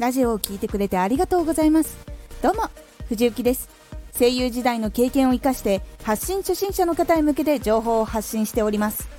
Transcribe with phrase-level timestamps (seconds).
[0.00, 1.94] ラジオを聴いてくれてありがとうございます。
[2.40, 2.70] どうも
[3.10, 3.68] 藤幸です。
[4.18, 9.10] 声優時代の経験を生かして発信初心者の方へ向けて情報を発信しております。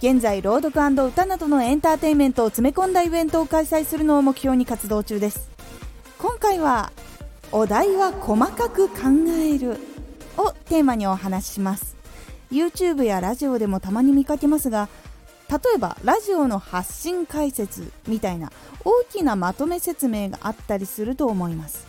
[0.00, 5.48] 現在朗読歌などのエンターテインメントを詰め込んだイベントを開催するのを目標に活動中です。
[6.18, 6.92] 今回は
[7.50, 8.96] お題は細かく考
[9.42, 9.78] える
[10.36, 11.96] をテーマにお話しします。
[12.52, 14.90] YouTube やラジオでもたまに見かけますが
[15.48, 18.50] 例えばラジオの発信解説みたいな
[18.84, 21.86] 大きなまとめ説明があったりすると思います。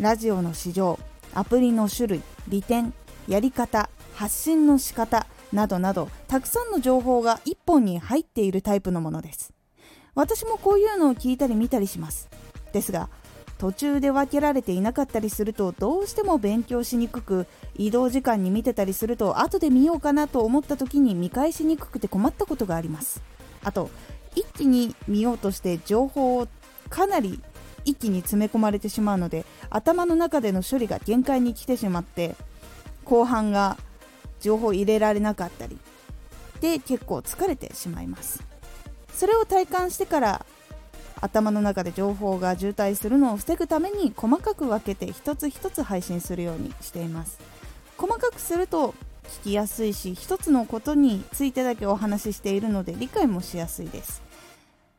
[0.00, 0.98] ラジオの市場
[1.34, 2.92] アプリの種類利点
[3.28, 9.52] やり方発信の仕方などなどたくさんの情報が1本に入っているタイプのものです。
[10.14, 12.28] 私もこういうのを聞いたり見たりします。
[12.72, 13.08] ですが
[13.64, 17.46] 途中で分けられていなかったりするとどうしても勉強しにくく
[17.78, 23.22] 移動時間に見てたりすると後で見ようかなと思った時に見返しにくくて困ったことがあります。
[23.62, 23.88] あと
[24.34, 26.48] 一気に見ようとして情報を
[26.90, 27.40] かなり
[27.86, 32.34] 一気に詰め込まれてしまうので頭の中での処理が限界に来てしまって
[33.06, 33.78] 後半が
[34.42, 35.78] 情報入れられなかったり
[36.60, 38.44] で結構疲れてしまいます。
[39.14, 40.46] それを体感してから
[41.20, 47.38] 頭の中で情報が渋滞するのを防ぐために細かく分けて一つ一つ配信するようにしています。
[47.96, 54.22] 細かくすると聞きやすいし一つのことについてだけお話ししているので理解もしやすいです。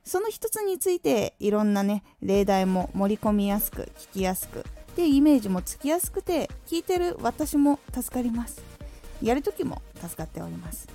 [0.03, 4.63] その一つについていろんなね例題も盛り込みやすく聞きやすく
[4.95, 8.61] でイメージもつきやすくて聞いてる私も助かります。
[9.21, 10.87] やるときも助かっております。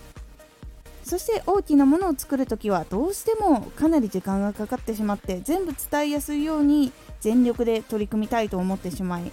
[1.10, 9.32] そして大きなものを作るときはどうしてもかなり時間がかかってしまって全部伝えやすいように全力で取り組みたいと思ってしまい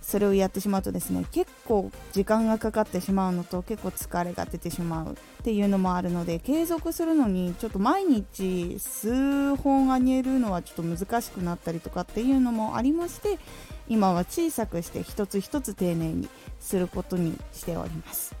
[0.00, 13.40] それをやってしまうとですね結構時間がかかってしまうのと結構疲れが出てしまうっていうのもあるので継続するのにちょっと毎日数本あげるのはちょっと難しくなったりとかっていうのもありまして
[13.88, 16.28] 今は小さくして一つ一つ丁寧に
[16.60, 18.36] することにしております。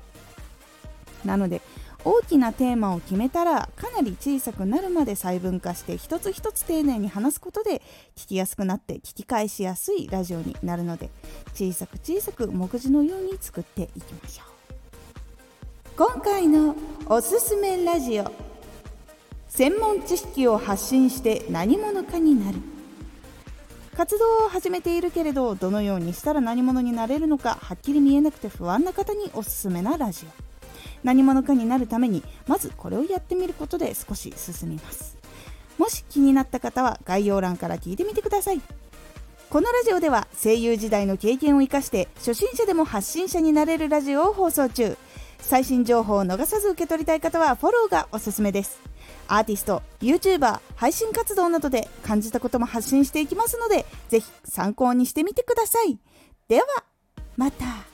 [1.24, 1.60] なので
[2.04, 7.82] 大きなテーマを決めたらかなり小さくなるまで細分化して一つ一つ丁寧に話すことで
[8.16, 11.10] 聞きやすくなって聞き返しやすいラジオになるので
[11.52, 14.50] 小さく小さく目次のように作っていきましょう。
[15.96, 16.74] 今回の
[17.06, 18.32] おすすめラジオ。
[19.48, 22.58] 専門知識を発信して何者かになる。
[23.94, 30.49] 活動を始めているけれどどのようにしたら何者になれるのかはっきり見えなくて不安な方におすすめなラジオ。
[31.02, 35.16] 何者かになるためにまずこれをやってみることで少し進みます。
[35.78, 38.60] もし気になった方は概要欄から聞いてみてください。
[39.48, 44.96] このラジオでは声優時代の経験を生かして初心者でも発信者になれるラジオを放送中。
[45.40, 48.78] 最新情報を逃さず受け取りたい方はフォローがおすすめです。
[49.26, 55.98] アーティスト YouTuber 配信活動などで感じたことも発信していきますのでぜひ参考にしてみてください。
[56.48, 56.66] では
[57.36, 57.89] また。